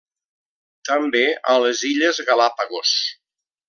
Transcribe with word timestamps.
També 0.89 1.23
a 1.53 1.57
les 1.67 1.85
Illes 1.93 2.25
Galápagos. 2.33 2.99